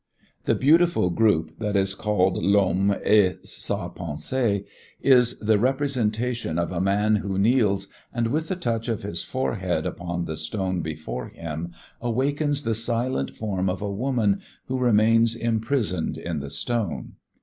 The 0.45 0.55
beautiful 0.55 1.11
group 1.11 1.59
that 1.59 1.75
is 1.75 1.93
called 1.93 2.37
"L'homme 2.43 2.95
et 3.03 3.37
sa 3.47 3.87
pensée" 3.87 4.65
is 4.99 5.37
the 5.37 5.59
representation 5.59 6.57
of 6.57 6.71
a 6.71 6.81
man 6.81 7.17
who 7.17 7.37
kneels 7.37 7.87
and 8.11 8.29
with 8.29 8.47
the 8.47 8.55
touch 8.55 8.89
of 8.89 9.03
his 9.03 9.21
forehead 9.21 9.85
upon 9.85 10.25
the 10.25 10.37
stone 10.37 10.81
before 10.81 11.27
him 11.27 11.73
awakens 12.01 12.63
the 12.63 12.73
silent 12.73 13.35
form 13.35 13.69
of 13.69 13.83
a 13.83 13.91
woman 13.93 14.41
who 14.65 14.79
remains 14.79 15.35
imprisoned 15.35 16.17
in 16.17 16.39
the 16.39 16.49
stone. 16.49 17.13